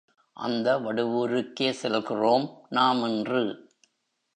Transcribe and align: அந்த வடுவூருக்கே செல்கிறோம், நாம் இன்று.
அந்த 0.37 0.79
வடுவூருக்கே 0.79 1.69
செல்கிறோம், 1.69 2.65
நாம் 2.69 3.03
இன்று. 3.03 3.69